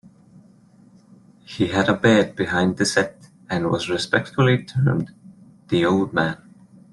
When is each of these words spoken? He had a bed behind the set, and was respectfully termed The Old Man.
He 1.45 1.67
had 1.67 1.87
a 1.87 1.93
bed 1.93 2.35
behind 2.35 2.77
the 2.77 2.87
set, 2.87 3.27
and 3.47 3.69
was 3.69 3.87
respectfully 3.87 4.63
termed 4.63 5.13
The 5.67 5.85
Old 5.85 6.11
Man. 6.11 6.41